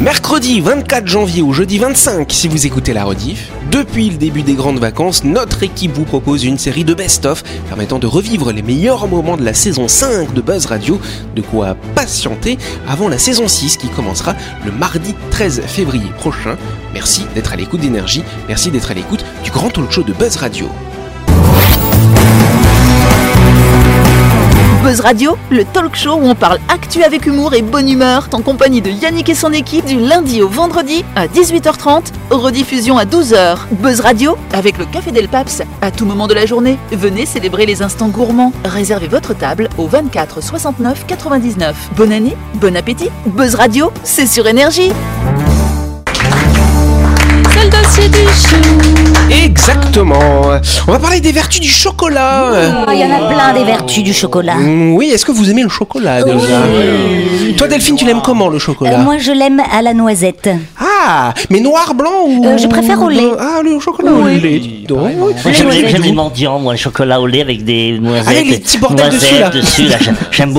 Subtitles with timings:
[0.00, 4.54] Mercredi 24 janvier ou jeudi 25 si vous écoutez la rediff, depuis le début des
[4.54, 9.06] grandes vacances, notre équipe vous propose une série de best-of permettant de revivre les meilleurs
[9.08, 10.98] moments de la saison 5 de Buzz Radio,
[11.36, 12.56] de quoi patienter
[12.88, 14.34] avant la saison 6 qui commencera
[14.64, 16.56] le mardi 13 février prochain.
[16.94, 20.36] Merci d'être à l'écoute d'énergie, merci d'être à l'écoute du grand talk show de Buzz
[20.36, 20.66] Radio.
[24.82, 28.40] Buzz Radio, le talk show où on parle actu avec humour et bonne humeur, en
[28.40, 33.58] compagnie de Yannick et son équipe du lundi au vendredi à 18h30, rediffusion à 12h.
[33.72, 36.78] Buzz Radio, avec le Café Del Paps, à tout moment de la journée.
[36.92, 38.54] Venez célébrer les instants gourmands.
[38.64, 41.90] Réservez votre table au 24 69 99.
[41.96, 43.10] Bonne année, bon appétit.
[43.26, 44.92] Buzz Radio, c'est sur énergie.
[47.70, 49.34] Dossier du.
[49.44, 50.18] Exactement.
[50.88, 52.50] On va parler des vertus du chocolat.
[52.86, 54.54] Oh, Il y en a plein des vertus du chocolat.
[54.56, 56.36] Mm, Oui, est-ce que vous aimez le chocolat déjà?
[57.56, 58.98] Toi Delphine, tu l'aimes comment le chocolat?
[59.00, 60.48] Euh, moi, je l'aime à la noisette.
[60.80, 63.30] Ah, mais noir, blanc ou Euh, je préfère au lait.
[63.38, 64.62] Ah, le chocolat au lait.
[65.52, 68.28] J'aime les mendiants, moi, le chocolat au lait avec des noisettes.
[68.28, 69.50] Allez, les petits bordels dessus, là.
[69.50, 70.52] dessus, là, j'aime- J'aime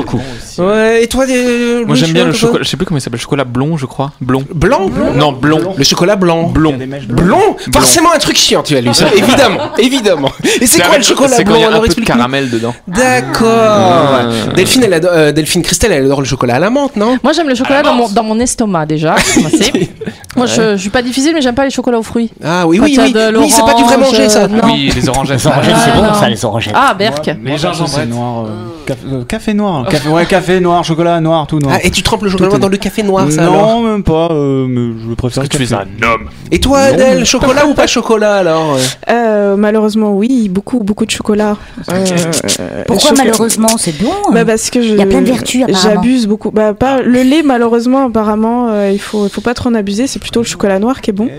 [0.57, 3.19] Ouais, et toi euh, Moi j'aime bien le chocolat, je sais plus comment il s'appelle,
[3.19, 4.11] chocolat blond je crois.
[4.21, 4.43] Blond.
[4.53, 5.73] Blanc Non, blond.
[5.77, 6.43] Le chocolat blanc.
[6.49, 6.77] Blond.
[7.09, 9.07] Blond Forcément un truc chiant, tu as lu ça.
[9.15, 10.31] évidemment, évidemment.
[10.61, 12.15] Et c'est quoi le chocolat blanc il y a alors un peu de explique-nous.
[12.17, 12.73] caramel dedans.
[12.87, 13.49] D'accord.
[13.51, 14.53] Euh.
[14.55, 17.17] Delphine, elle adore, euh, Delphine Christelle, elle adore le chocolat à la menthe, non?
[17.23, 19.15] Moi j'aime le chocolat dans mon, dans mon estomac déjà.
[20.37, 22.31] Moi je, je suis pas difficile mais j'aime pas les chocolats aux fruits.
[22.43, 23.13] Ah oui, oui, oui.
[23.37, 24.43] Oui, c'est pas du vrai manger ça.
[24.43, 24.61] euh, non.
[24.63, 25.01] Oui, les.
[25.01, 25.61] Les orangettes, c'est Ah,
[25.95, 26.73] bon, ça, les orangettes.
[26.75, 27.29] Ah Berk.
[27.43, 28.45] Les gingembre, c'est noir.
[28.81, 29.87] Euh, café, euh, café noir.
[29.89, 31.75] Café, ouais, café noir, chocolat noir, tout noir.
[31.77, 34.29] Ah, et tu trempes le chocolat dans le café noir, ça non, alors même pas.
[34.31, 35.83] euh, mais je préfère Est-ce que tu es café.
[36.01, 38.77] un homme Et toi, Adèle, chocolat ou pas chocolat alors
[39.09, 41.57] Euh, malheureusement, oui, beaucoup, beaucoup de chocolat.
[41.89, 44.11] Euh, Pourquoi chocolat- malheureusement C'est bon.
[44.33, 45.81] bah parce que je, Il y a plein de vertus, apparemment.
[46.01, 46.51] J'abuse beaucoup.
[46.51, 50.07] Bah pas le lait malheureusement apparemment euh, il faut il faut pas trop en abuser.
[50.07, 51.29] C'est plutôt le chocolat noir qui est bon.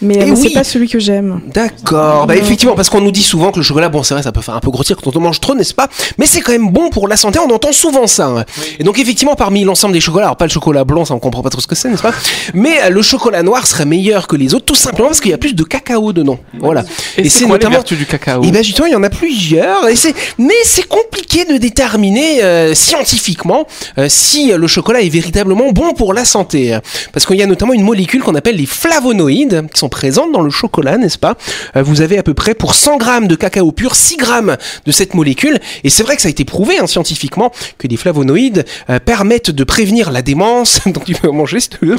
[0.00, 1.40] Mais Eh euh, c'est pas celui que j'aime.
[1.54, 2.26] D'accord.
[2.26, 4.40] Bah effectivement, parce qu'on nous dit souvent que le chocolat, bon c'est vrai, ça peut
[4.40, 5.88] faire un peu grossir quand on en mange trop, n'est-ce pas?
[6.18, 7.38] Mais c'est quand même bon pour la santé.
[7.38, 8.26] On entend souvent ça.
[8.26, 8.44] hein.
[8.78, 11.42] Et donc effectivement, parmi l'ensemble des chocolats, alors pas le chocolat blanc, ça on comprend
[11.42, 12.14] pas trop ce que c'est, n'est-ce pas?
[12.54, 15.34] Mais euh, le chocolat noir serait meilleur que les autres, tout simplement parce qu'il y
[15.34, 16.38] a plus de cacao dedans.
[16.58, 16.84] Voilà.
[17.16, 18.44] Et, c'est quoi les du cacao?
[18.44, 19.88] Et ben justement, il y en a plusieurs.
[19.88, 23.66] Et c'est, mais c'est compliqué de déterminer euh, scientifiquement
[23.98, 26.78] euh, si le chocolat est véritablement bon pour la santé,
[27.12, 30.42] parce qu'il y a notamment une molécule qu'on appelle les flavonoïdes qui sont présentes dans
[30.42, 31.36] le chocolat, n'est-ce pas?
[31.74, 35.14] Vous avez à peu près pour 100 grammes de cacao pur 6 grammes de cette
[35.14, 35.58] molécule.
[35.84, 39.50] Et c'est vrai que ça a été prouvé hein, scientifiquement que les flavonoïdes euh, permettent
[39.50, 40.80] de prévenir la démence.
[40.86, 41.96] Donc tu peux en manger si tu veux.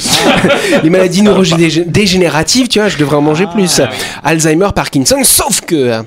[0.82, 3.80] les maladies neurodégénératives, tu vois, je devrais en manger plus.
[4.22, 5.16] Alzheimer, Parkinson.
[5.24, 6.02] Sauf que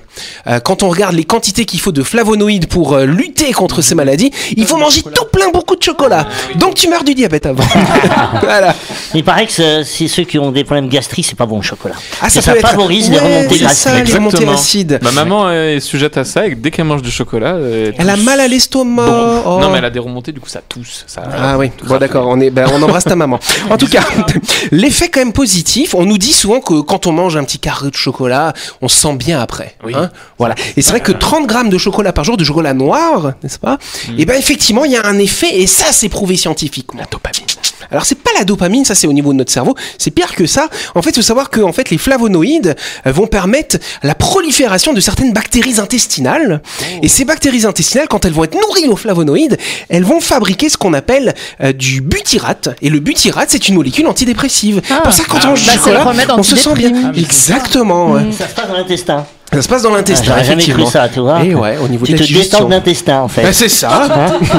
[0.47, 3.95] euh, quand on regarde les quantités qu'il faut de flavonoïdes pour euh, lutter contre ces
[3.95, 6.27] maladies, il faut manger tout plein beaucoup de chocolat.
[6.55, 7.63] Donc tu meurs du diabète avant.
[8.41, 8.75] voilà.
[9.13, 11.95] Il paraît que c'est ceux qui ont des problèmes gastriques, c'est pas bon le chocolat.
[12.21, 14.07] Ah, ça, peut être- favorise les Ouais, remontées c'est ça, gastriques.
[14.07, 14.53] les remontées Exactement.
[14.57, 14.99] acides.
[15.01, 18.17] Ma maman est sujette à ça et dès qu'elle mange du chocolat, elle, Elle a
[18.17, 18.66] mal à l'estomac.
[19.05, 19.43] Bon.
[19.45, 19.59] Oh.
[19.61, 21.03] Non mais elle a des remontées, du coup ça tousse.
[21.07, 21.23] Ça...
[21.31, 23.39] Ah oui, bon d'accord, on est, ben, on embrasse ta maman.
[23.69, 24.01] En tout cas,
[24.71, 25.93] l'effet quand même positif.
[25.93, 28.95] On nous dit souvent que quand on mange un petit carré de chocolat, on se
[28.97, 29.75] sent bien après.
[29.83, 29.93] Oui.
[29.95, 30.09] hein.
[30.37, 30.55] voilà.
[30.75, 33.77] Et c'est vrai que 30 grammes de chocolat par jour, de chocolat noir, n'est-ce pas?
[34.09, 34.19] Mm.
[34.19, 36.99] Et ben effectivement, il y a un effet, et ça c'est prouvé scientifiquement.
[37.01, 37.45] La dopamine.
[37.91, 39.75] Alors c'est pas la dopamine, ça c'est au niveau de notre cerveau.
[39.97, 40.67] C'est pire que ça.
[40.95, 42.75] En fait, il faut savoir que en fait les flavonoïdes
[43.05, 46.61] euh, vont permettre la prolifération de certaines bactéries intestinales.
[47.01, 49.57] Et ces bactéries intestinales, quand elles vont être nourries aux flavonoïdes,
[49.89, 52.69] elles vont fabriquer ce qu'on appelle euh, du butyrate.
[52.81, 54.81] Et le butyrate, c'est une molécule antidépressive.
[54.89, 55.01] Ah.
[55.03, 57.13] Pour ça, quand on mange du Bah, c'est chocolat, on se sent bien.
[57.15, 58.11] Exactement.
[58.11, 58.21] ouais.
[58.37, 59.25] Ça se passe dans l'intestin.
[59.53, 61.41] Ça se passe dans Ah, l'intestin, jamais cru ça, tu vois.
[61.43, 63.43] Et ouais, au niveau Tu de te la détends de l'intestin en fait.
[63.43, 64.07] Bah, c'est ça.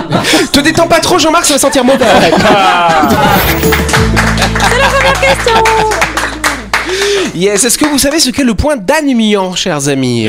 [0.53, 2.07] te détends pas trop, Jean-Marc, ça va sentir mauvais.
[7.35, 10.29] Yes, est-ce que vous savez ce qu'est le point d'Annemian, chers amis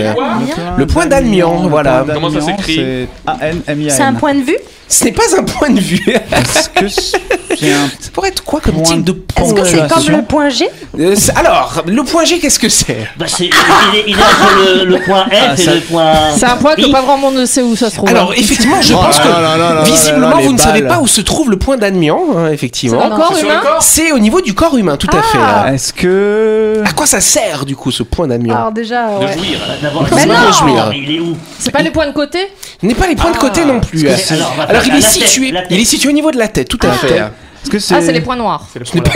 [0.78, 2.06] Le point d'Annemian, voilà.
[2.14, 3.96] Comment ça s'écrit C'est A-N-M-I-A-N.
[3.96, 4.58] C'est un point de vue
[4.88, 6.02] Ce n'est pas un point de vue.
[6.08, 9.54] Est-ce que c'est un Ça pourrait être quoi comme Point type de de- point Est-ce
[9.54, 10.68] que c'est comme le point G
[11.00, 14.76] Euh, Alors, le point G, qu'est-ce que c'est Bah, c'est- il, est, il est entre
[14.80, 16.14] le, le point F Ah, et ça- le point.
[16.36, 16.92] C'est un point que I.
[16.92, 18.10] pas grand monde ne sait où ça se trouve.
[18.10, 18.36] Alors, hein.
[18.38, 21.00] effectivement, je Oh pense là là là là là que visiblement, vous ne savez pas
[21.00, 23.00] où se trouve le point d'Annemian, hein, effectivement.
[23.02, 25.38] C'est encore humain C'est au niveau du corps humain, tout à fait.
[25.42, 25.66] Ah.
[25.66, 25.74] là.
[25.74, 26.59] Est-ce que.
[26.86, 29.34] À quoi ça sert, du coup, ce point d'Annemian Alors déjà, De ouais.
[29.34, 29.60] jouir.
[29.82, 30.88] D'abord, Mais c'est non pas jouir.
[30.90, 32.40] Mais il est où c'est pas les points de côté
[32.82, 34.04] Il n'est pas les points de côté non plus.
[34.04, 36.68] que c'est- alors, Alors, il est situé, il est situé au niveau de la tête,
[36.70, 37.24] tout à fait.
[37.62, 37.94] Est-ce que c'est.
[37.96, 38.66] Ah, c'est les points noirs.
[38.72, 39.10] C'est le que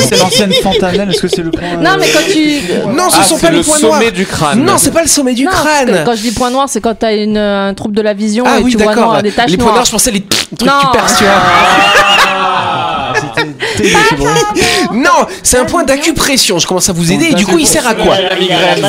[0.08, 1.76] c'est l'ancienne fontanelle Est-ce que c'est le point.
[1.80, 2.60] Non, mais quand tu.
[2.92, 4.12] Non, ce Ah, sont c'est pas le les points sommet noirs.
[4.12, 4.64] du crâne.
[4.64, 6.02] Non, c'est pas le sommet du Non, que crâne.
[6.04, 8.58] Quand je dis point noir, c'est quand t'as une, un trouble de la vision Ah
[8.58, 9.10] et oui, tu vois d'accord.
[9.12, 10.22] noir, des taches Les points noirs, je pensais les
[10.56, 10.72] trucs Non.
[10.80, 11.32] tu perds, tu vois.
[14.16, 14.26] Bon.
[14.94, 16.58] Non, c'est un point d'acupression.
[16.58, 17.26] Je commence à vous aider.
[17.26, 18.16] Et du coup, il sert à quoi.
[18.82, 18.88] Bah.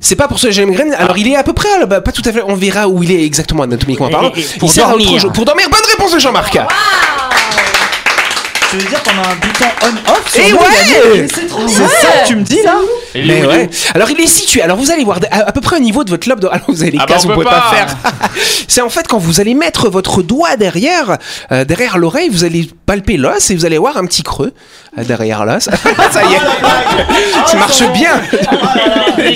[0.00, 0.94] C'est pas pour soulager la migraine.
[0.94, 2.42] Alors, il est à peu près, bah, pas tout à fait.
[2.46, 4.32] On verra où il est exactement anatomiquement parlant.
[4.62, 5.30] Il sert à autre chose.
[5.34, 5.68] Pour dormir.
[5.70, 6.58] Bonne réponse de Jean-Marc.
[8.78, 12.08] Tu veux dire qu'on a un bouton on-off sur Et nous, ouais Yannick C'est ça
[12.22, 12.74] que tu me dis là
[13.14, 13.70] Mais ouais.
[13.94, 14.60] Alors il est situé.
[14.60, 16.40] Alors vous allez voir à, à peu près au niveau de votre lobe.
[16.40, 16.46] De...
[16.50, 17.74] Alors vous avez les Ah bah, cases, on vous peut pouvez pas, pas.
[17.74, 17.96] faire.
[18.68, 21.16] c'est en fait quand vous allez mettre votre doigt derrière,
[21.52, 24.52] euh, derrière l'oreille, vous allez palper l'os et vous allez voir un petit creux
[25.04, 25.64] derrière l'os.
[25.64, 28.20] Ça y est, ça marche bien.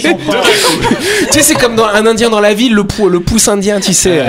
[1.30, 3.80] tu sais, c'est comme dans un Indien dans la ville, le, pou- le pouce indien,
[3.80, 4.24] tu sais.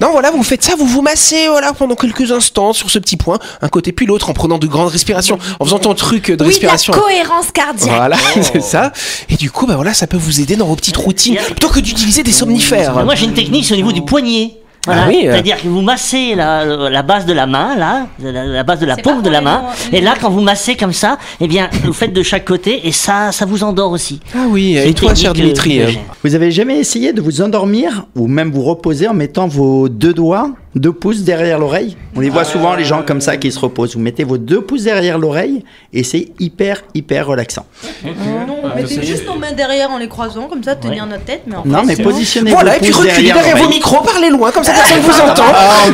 [0.00, 3.16] Non, voilà, vous faites ça, vous vous massez, voilà, pendant quelques instants sur ce petit
[3.16, 6.32] point, un côté puis l'autre, en prenant de grandes respirations, en faisant ton truc de
[6.32, 6.92] Oui, de la respiration.
[6.92, 7.94] cohérence cardiaque.
[7.96, 8.16] Voilà,
[8.52, 8.92] c'est ça.
[9.28, 11.80] Et du coup, bah voilà, ça peut vous aider dans vos petites routines plutôt que
[11.80, 12.94] d'utiliser des somnifères.
[12.96, 14.56] Mais Moi, j'ai une technique, c'est au niveau du poignet.
[14.84, 15.02] Voilà.
[15.04, 15.32] Ah oui, euh.
[15.32, 18.86] C'est-à-dire que vous massez la, la base de la main, là, la, la base de
[18.86, 19.62] la paume de la main,
[19.92, 22.90] et là, quand vous massez comme ça, eh bien, vous faites de chaque côté, et
[22.92, 24.18] ça, ça vous endort aussi.
[24.34, 25.90] Ah oui, et toi, cher que- Dimitri euh.
[26.24, 30.14] Vous avez jamais essayé de vous endormir ou même vous reposer en mettant vos deux
[30.14, 33.58] doigts, deux pouces derrière l'oreille On les voit souvent les gens comme ça qui se
[33.58, 33.94] reposent.
[33.94, 37.66] Vous mettez vos deux pouces derrière l'oreille et c'est hyper hyper relaxant.
[38.04, 41.42] Non, on mettait juste nos mains derrière en les croisant, comme ça, tenir notre tête.
[41.46, 44.50] Mais en Non mais positionnez Voilà, vos et puis reculez derrière vos micros, parlez loin,
[44.50, 45.44] comme ça personne ne vous entend.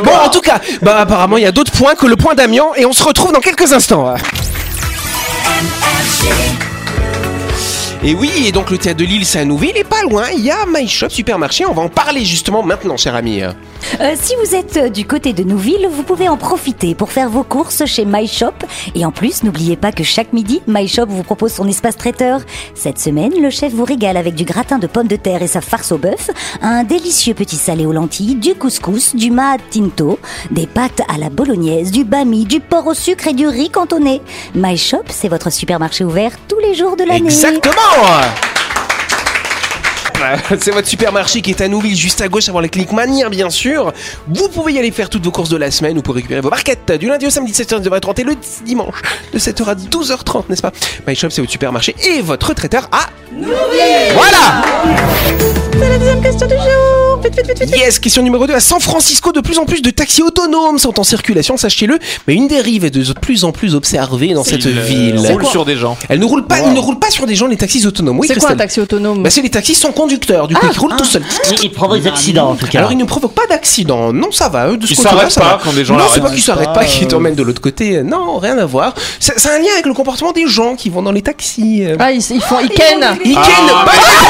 [0.04, 2.66] Bon, en tout cas, bah apparemment, il y a d'autres points que le point d'Amiens,
[2.76, 4.14] et on se retrouve dans quelques instants.
[8.04, 10.44] Et oui, et donc le théâtre de Lille, c'est à Nouville, et pas loin, il
[10.44, 11.66] y a My Shop Supermarché.
[11.66, 13.42] On va en parler justement maintenant, cher ami.
[14.00, 17.28] Euh, si vous êtes euh, du côté de Nouville, vous pouvez en profiter pour faire
[17.28, 18.52] vos courses chez My Shop.
[18.94, 22.40] Et en plus, n'oubliez pas que chaque midi, My Shop vous propose son espace traiteur.
[22.75, 25.60] Cette semaine, le chef vous régale avec du gratin de pommes de terre et sa
[25.60, 26.30] farce au bœuf,
[26.62, 30.19] un délicieux petit salé aux lentilles, du couscous, du maat tinto,
[30.50, 34.22] des pâtes à la bolognaise, du bami, du porc au sucre et du riz cantonné.
[34.54, 37.26] My Shop, c'est votre supermarché ouvert tous les jours de l'année.
[37.26, 38.57] Exactement
[40.61, 43.50] c'est votre supermarché qui est à Nouville, juste à gauche avant la clinique Manière, bien
[43.50, 43.93] sûr.
[44.26, 46.50] Vous pouvez y aller faire toutes vos courses de la semaine ou pour récupérer vos
[46.50, 48.35] barquettes du lundi au samedi de 7h à 10h30 et le
[48.65, 50.73] dimanche de 7h à 12h30, n'est-ce pas?
[51.06, 54.12] My Shop, c'est votre supermarché et votre traiteur à Nouville.
[54.15, 54.62] Voilà
[55.73, 57.07] C'est la deuxième question du jour.
[57.23, 57.76] Vite, vite, vite, vite.
[57.76, 58.55] Yes, question numéro 2.
[58.55, 61.99] À San Francisco, de plus en plus de taxis autonomes sont en circulation, sachez-le.
[62.26, 65.19] Mais une dérive est de plus en plus observée dans cette Il, euh, ville.
[65.19, 65.97] roule sur des gens.
[66.09, 68.19] Elle ne roule pas, ils ne roulent pas sur des gens, les taxis autonomes.
[68.19, 70.67] Oui, c'est quoi un Christelle taxi autonome bah, c'est les taxis sans conducteur, du coup
[70.70, 71.25] ils roulent tout seuls.
[71.50, 72.79] Oui, il provoque des accidents, en tout cas.
[72.79, 75.41] Alors ils ne provoquent pas d'accident, non ça va, eux, de ce Ils s'arrêtent pas
[75.41, 75.61] va.
[75.62, 78.03] quand des gens Non, c'est pas qu'ils s'arrêtent pas, pas, qu'ils t'emmènent de l'autre côté,
[78.03, 78.94] non, rien à voir.
[79.19, 81.85] C'est un lien avec le comportement des gens qui vont dans les taxis.
[81.99, 83.05] Ah, ils, ils font, ils ken.
[83.25, 84.29] Ils kennent pas les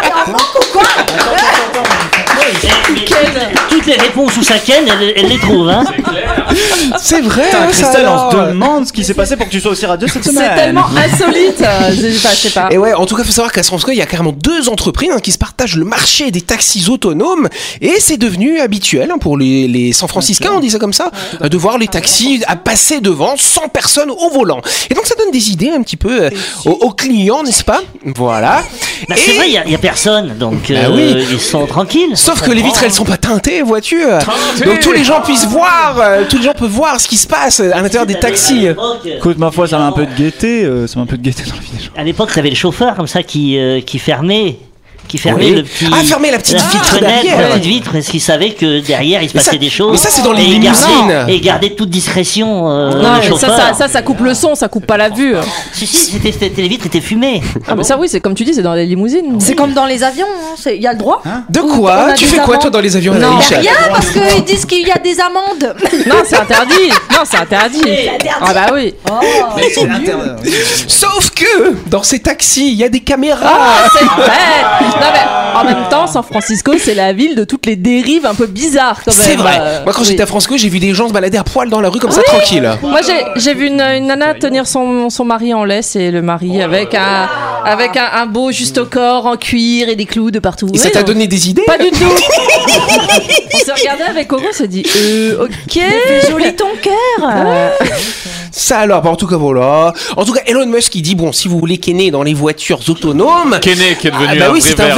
[0.00, 1.84] réponses de Christelle
[2.62, 5.84] et Anaïs Toutes les réponses où ça ken, elle, elle les trouve, hein.
[6.98, 9.50] C'est vrai, Putain, hein, ça Christelle, on se demande ce qui s'est passé pour que
[9.50, 10.50] tu sois aussi radio cette semaine.
[10.54, 11.60] C'est tellement insolite.
[11.60, 12.68] euh, Je sais pas, je sais pas.
[12.70, 14.68] Et ouais, en tout cas, faut savoir qu'à San Francisco, il y a carrément deux
[14.68, 17.48] entreprises hein, qui se partagent le marché des taxis autonomes
[17.80, 21.10] et c'est devenu habituel hein, pour les, les San Franciscains, on dit ça comme ça,
[21.40, 24.60] de voir les taxis à passer devant sans personne au volant.
[24.90, 26.30] Et donc ça donne des idées un petit peu euh,
[26.64, 27.82] aux, aux clients, n'est-ce pas?
[28.04, 28.62] Voilà.
[29.08, 31.26] Bah, c'est Et- vrai, il n'y a, personne, donc Bah euh, oui.
[31.32, 32.16] ils sont tranquilles.
[32.16, 33.79] Sauf que les vitres elles sont pas teintées, vois-tu
[34.64, 37.26] Donc tous les gens puissent voir, euh, tous les gens peuvent voir ce qui se
[37.26, 38.66] passe à l'intérieur des taxis.
[39.16, 40.64] Écoute, ma foi, ça m'a un peu de gaieté.
[40.64, 41.90] euh, ça m'a un peu de gaieté dans la vie des gens.
[41.96, 44.56] À l'époque, t'avais le chauffeur comme ça qui, euh, qui fermait,
[45.10, 45.54] qui fermait Oui.
[45.56, 45.86] le petit.
[45.92, 47.40] Ah, fermer la petite vitre fenêtre, derrière.
[47.40, 49.92] La petite vitre, parce qu'il savait que derrière il se passait ça- des choses.
[49.92, 51.24] mais ça, c'est dans les et il gardait- limousines.
[51.28, 52.70] Et gardait toute discrétion.
[52.70, 55.08] euh, Non, le mais ça, ça, ça, ça coupe le son, ça coupe pas la
[55.08, 55.34] vue.
[55.72, 57.42] Si, si, c'était, les vitres étaient fumées.
[57.68, 59.38] Ah, mais ça, oui, c'est comme tu dis, c'est dans les limousines.
[59.40, 61.22] C'est comme dans les avions, hein, c'est- il y a le droit.
[61.48, 63.38] De On quoi Tu fais quoi toi dans les avions Non.
[63.38, 65.74] Rien, parce qu'ils disent qu'il y a des amendes.
[66.06, 66.88] Non, c'est interdit.
[67.10, 67.82] Non, c'est interdit.
[68.40, 68.94] Ah bah oui.
[70.86, 73.40] Sauf que dans ces taxis, il y a des caméras.
[73.44, 74.99] Ah, c'est vrai.
[75.00, 75.20] Non mais
[75.60, 79.00] en même temps, San Francisco, c'est la ville de toutes les dérives un peu bizarres
[79.04, 79.26] quand même.
[79.26, 79.58] C'est vrai.
[79.60, 80.08] Euh, Moi, quand oui.
[80.08, 82.10] j'étais à Francisco, j'ai vu des gens se balader à poil dans la rue comme
[82.12, 82.70] ça, tranquille.
[82.82, 83.00] Moi,
[83.36, 86.94] j'ai, vu une, une nana tenir son, son mari en laisse et le mari avec
[86.94, 87.28] un
[87.64, 90.68] avec un, un beau juste au corps en cuir et des clous de partout.
[90.72, 91.06] Et ça Oui, t'a non.
[91.06, 92.04] donné des idées Pas du tout.
[93.54, 95.82] on s'est regardé avec Oro, on s'est dit, euh, ok.
[96.30, 97.30] Joli ton cœur.
[98.52, 99.92] Ça alors, bah, en tout cas voilà.
[100.16, 102.80] En tout cas, Elon Musk il dit bon, si vous voulez kenner dans les voitures
[102.88, 104.89] autonomes, Kenny qui est devenu ah bah un oui, vrai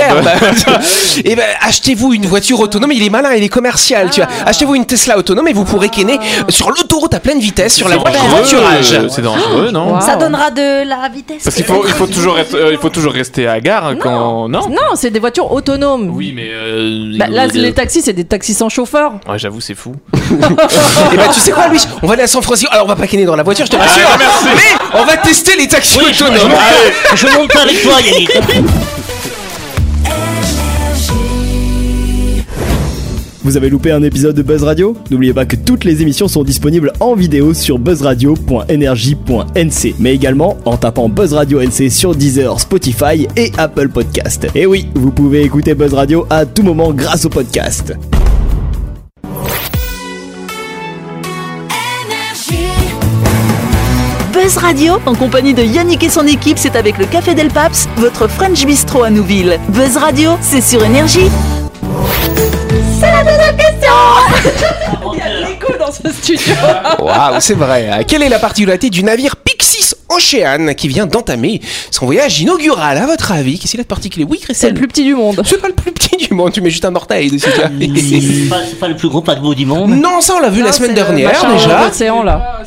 [1.25, 2.93] et ben achetez-vous une voiture autonome.
[2.93, 4.11] Il est malin, il est commercial.
[4.11, 6.19] Tu vois, achetez-vous une Tesla autonome et vous pourrez kenner
[6.49, 9.01] sur l'autoroute à pleine vitesse sur la voie dangereux, voiturage.
[9.11, 11.43] C'est dangereux, non Ça donnera de la vitesse.
[11.45, 13.97] Parce qu'il faut, il faut toujours être, euh, il faut toujours rester à gare hein,
[13.99, 14.49] quand.
[14.49, 14.69] Non.
[14.69, 16.11] Non, c'est des voitures autonomes.
[16.15, 16.49] Oui, mais.
[16.53, 19.13] euh, Bah, là, euh, les taxis, c'est des taxis sans chauffeur.
[19.29, 19.95] Ouais, j'avoue, c'est fou.
[20.15, 21.81] Et bah tu sais quoi, Louis?
[22.03, 22.71] On va aller à San Francisco.
[22.73, 24.09] Alors on va pas kenner dans la voiture, je te rassure.
[24.55, 26.53] mais on va tester les taxis Oui, je, je autonomes.
[27.15, 28.31] je monte pas avec toi, Yannick.
[33.53, 36.43] Vous avez loupé un épisode de Buzz Radio N'oubliez pas que toutes les émissions sont
[36.43, 43.29] disponibles en vidéo sur buzzradio.energie.nc, mais également en tapant Buzz Radio NC sur Deezer, Spotify
[43.37, 44.47] et Apple Podcast.
[44.55, 47.93] Et oui, vous pouvez écouter Buzz Radio à tout moment grâce au podcast.
[54.33, 57.87] Buzz Radio, en compagnie de Yannick et son équipe, c'est avec le Café Del Paps,
[57.99, 59.61] votre French Bistro à Nouville.
[59.69, 61.29] Buzz Radio, c'est sur Énergie.
[63.03, 63.93] C'est la deuxième question
[65.13, 66.55] Il y a de l'écho dans ce studio.
[67.01, 68.05] Waouh, c'est vrai.
[68.07, 73.07] Quelle est la particularité du navire Pixis Ocean qui vient d'entamer son voyage inaugural À
[73.07, 74.25] votre avis, qu'est-ce qu'il a de particulier?
[74.29, 75.43] Oui, C'est le plus petit du monde.
[75.45, 77.51] C'est pas le plus petit du monde, tu mets juste un orteil dessus.
[77.51, 77.71] tu vois.
[77.81, 79.91] C'est pas, c'est pas le plus gros paquebot du monde.
[79.91, 81.85] non, ça on l'a vu la semaine c'est dernière déjà.
[81.87, 82.63] L'océan, là.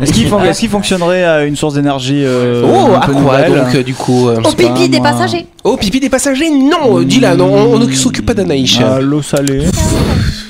[0.00, 3.12] Est-ce qu'il fon- est-ce qu'il fonctionnerait à une source d'énergie euh, Oh, un à peu
[3.12, 5.10] quoi nouvelle donc euh, du coup euh, Au pas, pipi des moi.
[5.10, 5.46] passagers.
[5.64, 8.78] Oh, pipi des passagers Non, euh, dis-là, non, on, ne s'occupe pas d'Anaïs.
[8.80, 9.66] À l'eau salée.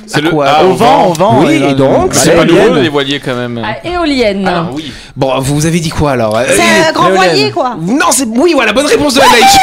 [0.06, 1.44] C'est À quoi ah, au vent, au vent.
[1.44, 3.60] Oui, et donc, C'est pas nouveau les voiliers quand même.
[3.64, 4.46] Ah, éolienne.
[4.46, 4.92] Alors oui.
[5.16, 6.36] Bon, vous avez dit quoi alors?
[6.36, 7.76] Euh, C'est un grand voilier quoi.
[7.80, 9.58] Non, c'est oui, voilà, bonne réponse de Anaïs.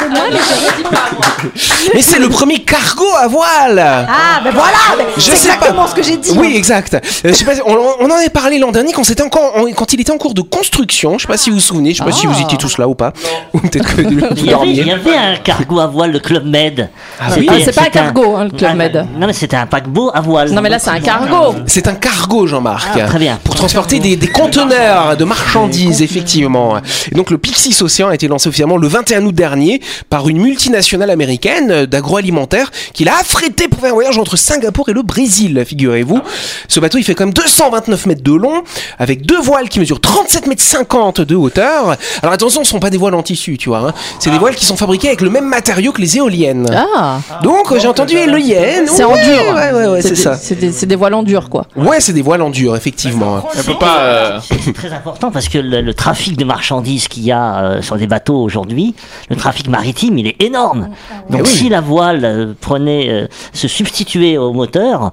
[0.10, 1.52] Moi, mais je dis pas moi.
[1.94, 3.80] Mais c'est le premier cargo à voile.
[3.80, 5.54] Ah, ben voilà, ben, Je c'est sais pas.
[5.56, 6.32] exactement ce que j'ai dit.
[6.36, 6.94] Oui, exact.
[6.96, 9.72] Euh, je sais pas, on, on en avait parlé l'an dernier quand, c'était encore, en-
[9.74, 11.18] quand il était en cours de construction.
[11.18, 12.88] Je sais pas si vous vous souvenez, je sais pas si vous étiez tous là
[12.88, 13.14] ou pas.
[13.54, 16.20] Ou peut-être que vous Il y, avait, il y avait un cargo à voile, le
[16.20, 16.90] Club Med.
[17.20, 17.48] Ah C'était- oui.
[17.50, 19.08] Ah, c'est pas un c'était cargo, hein, le Club Ah, Med.
[19.18, 20.52] Non, mais c'était un paquebot à voile.
[20.52, 21.56] Non, mais là, c'est un cargo.
[21.68, 22.88] C'est un cargo, Jean-Marc.
[22.96, 23.40] Ah, très bien.
[23.44, 26.78] Pour transporter des, des conteneurs de marchandises, effectivement.
[27.12, 30.40] Et donc, le Pixis Océan a été lancé officiellement le 21 août dernier par une
[30.40, 35.64] multinationale américaine d'agroalimentaire qui l'a affrété pour faire un voyage entre Singapour et le Brésil,
[35.66, 36.20] figurez-vous.
[36.68, 38.64] Ce bateau, il fait quand même 229 mètres de long,
[39.00, 41.96] avec deux voiles qui mesurent 37 mètres 50 de hauteur.
[42.22, 43.90] Alors attention, ce sont pas des voiles en tissu, tu vois.
[43.90, 43.94] hein.
[44.20, 46.68] C'est des voiles qui sont fabriquées avec le même matériau que les éoliennes.
[46.96, 48.86] Ah, Donc, euh, j'ai entendu éolienne.
[48.88, 49.54] c'est en dur.
[49.56, 50.36] Ouais, ouais, ouais, c'est ça.
[50.36, 51.66] C'est des, c'est des voiles en dur, quoi.
[51.76, 53.42] Ouais, c'est des voiles en dur, effectivement.
[53.66, 54.00] Peut pas.
[54.02, 57.82] euh, C'est très important parce que le, le trafic de marchandises qu'il y a euh,
[57.82, 58.96] sur des bateaux aujourd'hui,
[59.30, 60.90] le trafic maritime, il est énorme.
[61.30, 61.48] Donc Eh oui.
[61.50, 65.12] si la voile euh, prenait, euh, se substituait au moteur,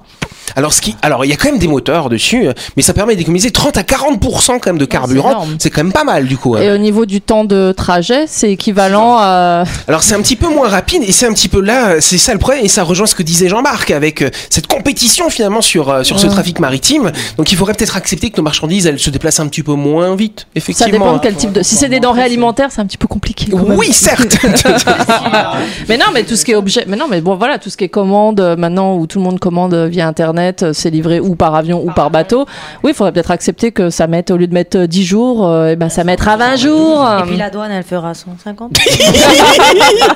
[0.55, 2.93] Alors, ce qui, alors, il y a quand même des moteurs dessus, euh, mais ça
[2.93, 5.45] permet d'économiser 30 à 40% quand même de carburant.
[5.59, 6.55] C'est quand même pas mal, du coup.
[6.55, 6.61] hein.
[6.61, 9.63] Et au niveau du temps de trajet, c'est équivalent à.
[9.87, 12.33] Alors, c'est un petit peu moins rapide, et c'est un petit peu là, c'est ça
[12.33, 16.19] le problème, et ça rejoint ce que disait Jean-Marc, avec cette compétition finalement sur, sur
[16.19, 17.11] ce trafic maritime.
[17.37, 20.15] Donc, il faudrait peut-être accepter que nos marchandises, elles se déplacent un petit peu moins
[20.15, 20.91] vite, Ça effectivement.
[20.91, 21.61] dépend de quel type de.
[21.63, 23.47] Si c'est des denrées alimentaires, c'est un petit peu compliqué.
[23.51, 23.77] quand même.
[23.77, 24.37] Oui, certes.
[25.89, 26.85] Mais non, mais tout ce qui est objet.
[26.87, 29.23] Mais non, mais bon, voilà, tout ce qui est commande euh, maintenant où tout le
[29.25, 32.45] monde commande euh, via internet, euh, c'est livré ou par avion ou par bateau.
[32.83, 35.47] Oui, il faudrait peut-être accepter que ça mette, au lieu de mettre euh, 10 jours,
[35.47, 37.07] euh, eh ben, ça mettra 20 jours.
[37.19, 38.71] Et puis la douane, elle fera 150.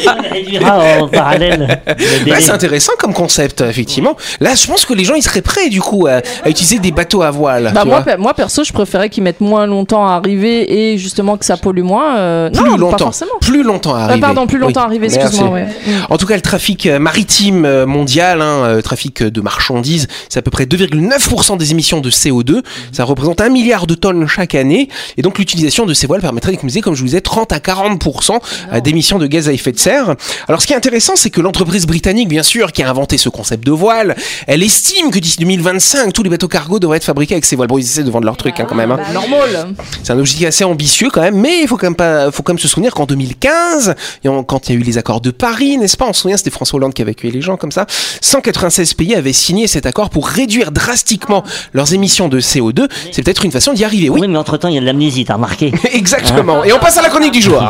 [0.07, 1.81] on réduira en parallèle
[2.23, 2.39] délai.
[2.41, 4.15] c'est intéressant comme concept, effectivement.
[4.39, 6.91] Là, je pense que les gens, ils seraient prêts, du coup, à, à utiliser des
[6.91, 7.71] bateaux à voile.
[7.73, 11.45] Bah moi, moi perso, je préférais qu'ils mettent moins longtemps à arriver et justement que
[11.45, 12.17] ça pollue moins.
[12.17, 12.97] euh, plus non, pas longtemps.
[13.05, 13.31] forcément.
[13.41, 14.21] Plus longtemps à Euh, arriver.
[14.35, 14.85] Pardon, plus longtemps Oui.
[14.87, 15.19] arriver, Merci.
[15.19, 15.49] excuse-moi.
[15.49, 15.67] Ouais.
[16.09, 20.39] En tout cas, le trafic euh, maritime euh, mondial, hein, euh, trafic de marchandises, c'est
[20.39, 22.61] à peu près 2,9% des émissions de CO2.
[22.91, 24.89] Ça représente un milliard de tonnes chaque année.
[25.17, 28.39] Et donc, l'utilisation de ces voiles permettrait d'économiser, comme je vous disais, 30 à 40%
[28.73, 30.15] euh, d'émissions de gaz à effet de serre.
[30.47, 33.29] Alors, ce qui est intéressant, c'est que l'entreprise britannique, bien sûr, qui a inventé ce
[33.29, 34.15] concept de voile,
[34.47, 37.67] elle estime que d'ici 2025, tous les bateaux cargo devraient être fabriqués avec ces voiles.
[37.67, 38.91] Bon, ils essaient de vendre leur truc, hein, quand même.
[38.91, 38.99] hein.
[39.13, 39.73] Normal.
[40.03, 42.53] C'est un objectif assez ambitieux quand même, mais il faut quand même pas, faut quand
[42.53, 45.77] même se souvenir qu'en 2015, et quand il y a eu les accords de Paris,
[45.77, 47.85] n'est-ce pas On se souvient, c'était François Hollande qui avait accueilli les gens comme ça.
[48.21, 52.87] 196 pays avaient signé cet accord pour réduire drastiquement leurs émissions de CO2.
[53.11, 54.09] C'est peut-être une façon d'y arriver.
[54.09, 56.63] Oui, Oui, mais entre-temps, il y a de l'amnésie, t'as remarqué exactement.
[56.63, 57.61] Et on passe à la chronique du jour.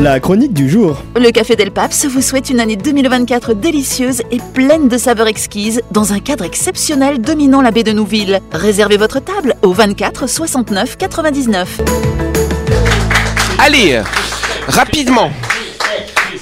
[0.00, 0.96] La chronique du jour.
[1.16, 5.82] Le Café Del Paps vous souhaite une année 2024 délicieuse et pleine de saveurs exquises
[5.90, 8.40] dans un cadre exceptionnel dominant la baie de Nouville.
[8.52, 11.80] Réservez votre table au 24 69 99.
[13.58, 14.00] Allez,
[14.68, 15.30] rapidement.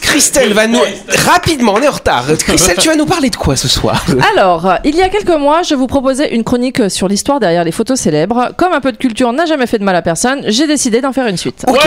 [0.08, 0.80] Christelle va nous
[1.26, 2.24] rapidement, on est en retard.
[2.38, 4.04] Christelle, tu vas nous parler de quoi ce soir?
[4.34, 7.72] Alors, il y a quelques mois, je vous proposais une chronique sur l'histoire derrière les
[7.72, 8.52] photos célèbres.
[8.56, 11.12] Comme un peu de culture n'a jamais fait de mal à personne, j'ai décidé d'en
[11.12, 11.64] faire une suite.
[11.68, 11.86] Ok.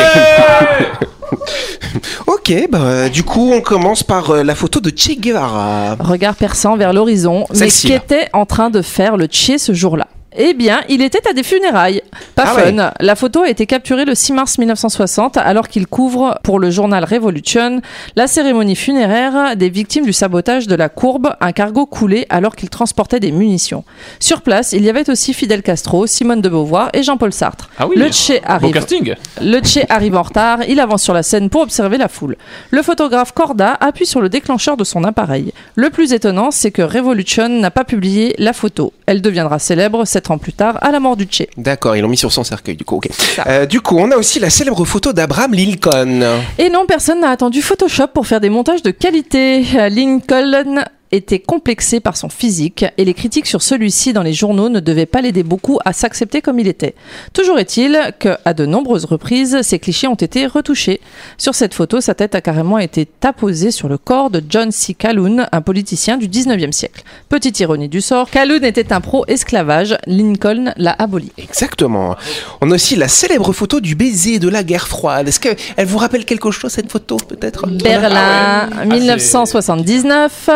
[2.28, 5.96] ok, bah, du coup, on commence par euh, la photo de Che Guevara.
[6.00, 7.72] Regard perçant vers l'horizon, mais là.
[7.72, 11.44] qu'était en train de faire le Che ce jour-là eh bien, il était à des
[11.44, 12.02] funérailles.
[12.36, 12.78] Pas Ah fun.
[12.78, 12.90] ouais.
[13.00, 17.04] La photo a été capturée le 6 mars 1960 alors qu'il couvre pour le journal
[17.04, 17.82] Revolution
[18.16, 22.70] la cérémonie funéraire des victimes du sabotage de la courbe, un cargo coulé alors qu'il
[22.70, 23.84] transportait des munitions.
[24.20, 27.70] Sur place, il y avait aussi Fidel Castro, Simone de Beauvoir et Jean-Paul Sartre.
[27.78, 27.96] Ah oui.
[27.98, 28.74] Le Che Beau arrive.
[28.74, 29.16] casting.
[29.42, 32.38] Le Che arrive en retard, il avance sur la scène pour observer la foule.
[32.70, 35.52] Le photographe Corda appuie sur le déclencheur de son appareil.
[35.76, 38.94] Le plus étonnant, c'est que Revolution n'a pas publié la photo.
[39.06, 41.48] Elle deviendra célèbre ans plus tard à la mort du Che.
[41.58, 43.08] D'accord, ils l'ont mis sur son cercueil, du coup, ok.
[43.48, 46.22] Euh, du coup, on a aussi la célèbre photo d'Abraham Lincoln.
[46.60, 49.64] Et non, personne n'a attendu Photoshop pour faire des montages de qualité.
[49.90, 54.80] Lincoln était complexé par son physique et les critiques sur celui-ci dans les journaux ne
[54.80, 56.96] devaient pas l'aider beaucoup à s'accepter comme il était.
[57.34, 61.02] Toujours est-il que, à de nombreuses reprises, ces clichés ont été retouchés.
[61.38, 64.94] Sur cette photo, sa tête a carrément été apposée sur le corps de John C.
[64.94, 67.04] Calhoun, un politicien du 19e siècle.
[67.30, 71.32] Petite ironie du sort, Calhoun était un pro-esclavage, Lincoln l'a aboli.
[71.38, 72.16] Exactement.
[72.62, 75.28] On a aussi la célèbre photo du baiser de la guerre froide.
[75.28, 77.68] Est-ce qu'elle vous rappelle quelque chose, cette photo, peut-être?
[77.68, 80.50] Berlin, 1979,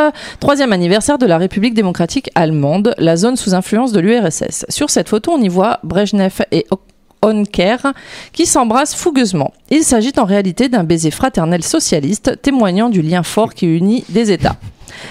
[0.45, 4.67] troisième anniversaire de la République démocratique allemande, la zone sous influence de l'URSS.
[4.69, 6.67] Sur cette photo, on y voit Brejnev et
[7.23, 7.77] Honker
[8.31, 9.55] qui s'embrassent fougueusement.
[9.71, 14.31] Il s'agit en réalité d'un baiser fraternel socialiste témoignant du lien fort qui unit des
[14.31, 14.57] États.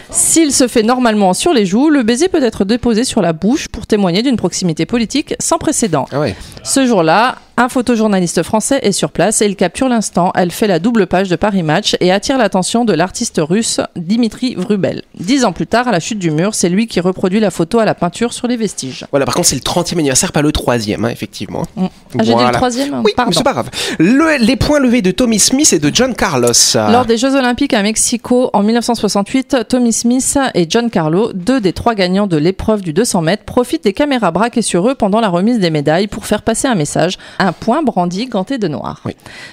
[0.09, 3.67] S'il se fait normalement sur les joues, le baiser peut être déposé sur la bouche
[3.67, 6.07] pour témoigner d'une proximité politique sans précédent.
[6.13, 6.27] Ah.
[6.67, 10.33] Ce jour-là, un photojournaliste français est sur place et il capture l'instant.
[10.35, 14.55] Elle fait la double page de Paris Match et attire l'attention de l'artiste russe Dimitri
[14.55, 15.03] Vrubel.
[15.21, 17.79] Dix ans plus tard, à la chute du mur, c'est lui qui reproduit la photo
[17.81, 19.05] à la peinture sur les vestiges.
[19.11, 21.63] Voilà, par contre, c'est le 30e anniversaire, pas le 3e, hein, effectivement.
[21.77, 21.85] Mm.
[22.19, 23.31] Ah, j'ai dit le troisième Oui, Pardon.
[23.31, 23.69] mais c'est pas grave.
[23.99, 26.51] Le- les points levés de Tommy Smith et de John Carlos.
[26.75, 31.75] Lors des Jeux Olympiques à Mexico en 1968, Tommy Smith et John Carlo, deux des
[31.75, 35.29] trois gagnants de l'épreuve du 200 mètres, profitent des caméras braquées sur eux pendant la
[35.29, 39.03] remise des médailles pour faire passer un message, un point brandi ganté de noir.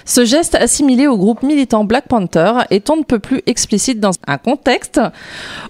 [0.04, 4.12] Ce geste assimilé au groupe militant Black Panther est on ne peut plus explicite dans
[4.26, 5.00] un contexte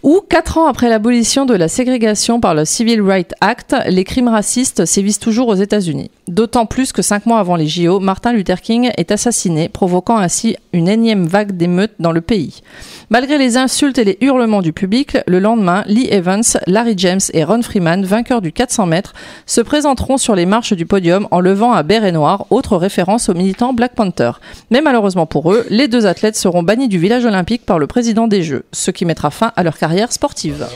[0.03, 4.29] où, quatre ans après l'abolition de la ségrégation par le Civil Rights Act, les crimes
[4.29, 6.11] racistes sévissent toujours aux États-Unis.
[6.33, 10.57] D'autant plus que cinq mois avant les JO, Martin Luther King est assassiné, provoquant ainsi
[10.73, 12.63] une énième vague d'émeutes dans le pays.
[13.11, 17.45] Malgré les insultes et les hurlements du public, le lendemain, Lee Evans, Larry James et
[17.45, 19.13] Ron Freeman, vainqueurs du 400 mètres,
[19.45, 23.35] se présenteront sur les marches du podium en levant un béret noir, autre référence aux
[23.35, 24.33] militants Black Panther.
[24.71, 28.27] Mais malheureusement pour eux, les deux athlètes seront bannis du village olympique par le président
[28.27, 30.67] des Jeux, ce qui mettra fin à leur carrière sportive.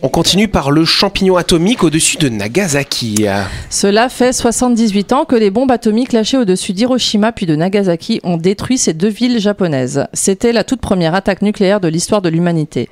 [0.00, 3.26] On continue par le champignon atomique au-dessus de Nagasaki.
[3.68, 8.36] Cela fait 78 ans que les bombes atomiques lâchées au-dessus d'Hiroshima puis de Nagasaki ont
[8.36, 10.06] détruit ces deux villes japonaises.
[10.12, 12.88] C'était la toute première attaque nucléaire de l'histoire de l'humanité.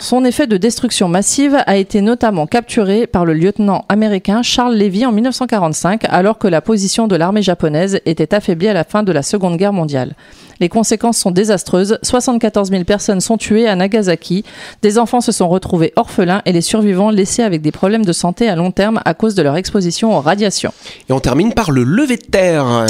[0.00, 5.04] Son effet de destruction massive a été notamment capturé par le lieutenant américain Charles Levy
[5.04, 9.12] en 1945 alors que la position de l'armée japonaise était affaiblie à la fin de
[9.12, 10.14] la Seconde Guerre mondiale.
[10.60, 11.98] Les conséquences sont désastreuses.
[12.02, 14.44] 74 000 personnes sont tuées à Nagasaki.
[14.82, 18.48] Des enfants se sont retrouvés orphelins et les survivants laissés avec des problèmes de santé
[18.48, 20.72] à long terme à cause de leur exposition aux radiations.
[21.10, 22.86] Et on termine par le lever de terre.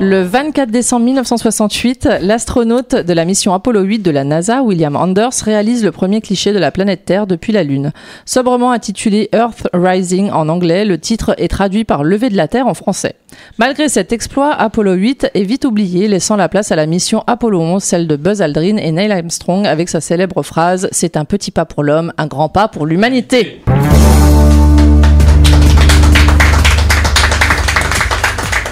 [0.00, 5.32] Le 24 décembre 1968, l'astronaute de la mission Apollo 8 de la NASA, William Anders,
[5.44, 7.92] réalise le premier cliché de la planète Terre depuis la Lune.
[8.24, 12.66] Sobrement intitulé Earth Rising en anglais, le titre est traduit par Lever de la Terre
[12.66, 13.14] en français.
[13.58, 17.60] Malgré cet exploit, Apollo 8 est vite oublié, laissant la place à la mission Apollo
[17.60, 21.52] 11, celle de Buzz Aldrin et Neil Armstrong, avec sa célèbre phrase C'est un petit
[21.52, 23.62] pas pour l'homme, un grand pas pour l'humanité.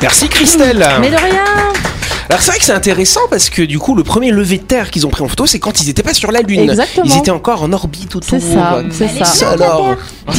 [0.03, 0.85] Merci Christelle.
[1.01, 1.45] Mais de rien
[2.29, 4.91] Alors c'est vrai que c'est intéressant parce que du coup le premier lever de terre
[4.91, 6.61] qu'ils ont pris en photo c'est quand ils n'étaient pas sur la Lune.
[6.71, 7.07] Exactement.
[7.07, 8.29] Ils étaient encore en orbite autour.
[8.31, 9.51] C'est ça, c'est ça.
[9.51, 9.95] alors.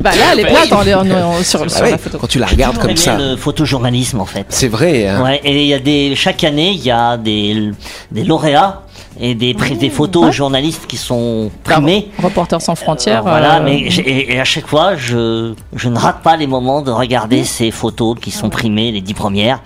[0.00, 2.18] Bah là, elle est plate en- en- sur, sur Ah ouais, la photo.
[2.18, 3.16] Quand tu la regardes comme ça.
[3.18, 4.46] le photojournalisme en fait.
[4.48, 5.06] C'est vrai.
[5.08, 5.22] hein.
[5.22, 7.70] Ouais, et il y a des chaque année il y a des
[8.12, 8.82] des lauréats
[9.20, 12.08] et des, des photos aux journalistes qui sont primées.
[12.22, 13.22] Reporters sans frontières.
[13.22, 16.46] Voilà, euh, mais j'ai- et, et à chaque fois, je, je ne rate pas les
[16.46, 19.60] moments de regarder ces photos qui sont primées, les dix premières.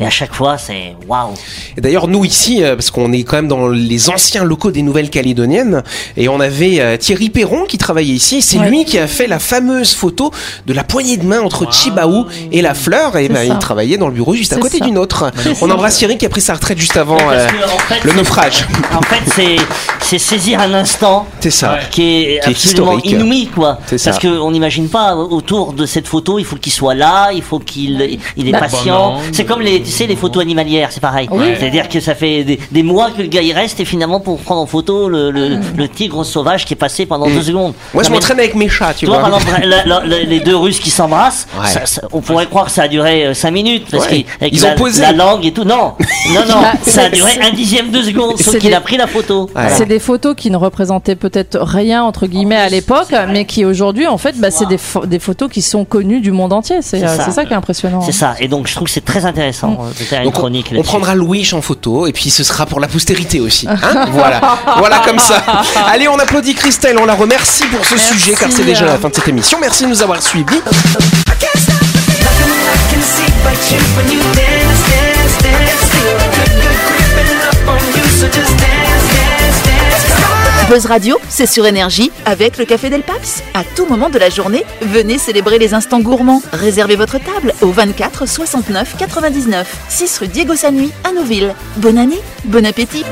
[0.00, 1.34] Et à chaque fois, c'est waouh.
[1.76, 4.82] Et d'ailleurs, nous ici, euh, parce qu'on est quand même dans les anciens locaux des
[4.82, 5.82] Nouvelles-Calédoniennes,
[6.16, 8.42] et on avait euh, Thierry Perron qui travaillait ici.
[8.42, 8.70] C'est Ouais.
[8.70, 10.30] lui qui a fait la fameuse photo
[10.66, 13.16] de la poignée de main entre Chibaou et la fleur.
[13.16, 14.84] Et ben, il travaillait dans le bureau juste à côté ça.
[14.84, 15.30] du nôtre.
[15.36, 17.78] C'est On embrasse Thierry qui a pris sa retraite juste avant Parce euh, que, en
[17.78, 18.66] fait, le naufrage.
[18.96, 19.56] En fait,
[20.02, 21.78] c'est saisir un instant C'est ça.
[21.90, 23.10] qui est Qui est absolument historique.
[23.22, 23.78] inouï, quoi.
[23.86, 24.10] C'est ça.
[24.10, 27.58] Parce qu'on n'imagine pas autour de cette photo, il faut qu'il soit là, il faut
[27.58, 29.14] qu'il il est Bah, patient.
[29.14, 29.20] Bon.
[29.32, 31.28] C'est comme les, tu sais, les photos animalières, c'est pareil.
[31.30, 31.46] Oui.
[31.58, 34.38] C'est-à-dire que ça fait des, des mois que le gars il reste et finalement pour
[34.40, 37.72] prendre en photo le, le, le tigre sauvage qui est passé pendant deux secondes.
[37.72, 37.94] Mm.
[37.94, 39.28] Moi, je m'entraîne avec mes chats, tu vois, vois.
[39.28, 41.82] par exemple, la- la- la- les deux Russes qui s'embrassent, Ouais.
[42.12, 44.24] on pourrait croire que ça a duré 5 minutes parce Ouais.
[44.50, 45.02] qu'ils ont posé.
[45.02, 45.64] la langue et tout.
[45.64, 45.92] Non,
[46.32, 49.50] non, non, ça a duré un dixième de seconde, sauf qu'il a pris la photo.
[49.68, 54.06] C'est des photos qui ne représentaient peut-être rien entre guillemets à l'époque, mais qui aujourd'hui
[54.06, 56.76] en fait, bah, c'est des, des photos qui sont connues du monde entier.
[56.82, 57.44] C'est euh, ça.
[57.44, 58.00] qui est impressionnant.
[58.00, 58.34] C'est ça.
[58.38, 60.68] Et donc je trouve que c'est très intéressant euh, de faire une Donc on, chronique
[60.70, 60.88] on là-dessus.
[60.88, 63.66] prendra Louis en photo et puis ce sera pour la postérité aussi.
[63.68, 64.40] hein voilà,
[64.78, 65.42] voilà comme ça.
[65.88, 68.12] Allez, on applaudit Christelle, on la remercie pour ce Merci.
[68.14, 69.58] sujet car c'est déjà la fin de cette émission.
[69.60, 70.60] Merci de nous avoir suivis.
[80.68, 83.44] Buzz Radio, c'est sur énergie avec le Café Del Paps.
[83.54, 86.42] À tout moment de la journée, venez célébrer les instants gourmands.
[86.52, 91.54] Réservez votre table au 24 69 99, 6 rue Diego Sanui à Nouville.
[91.76, 93.04] Bonne année, bon appétit.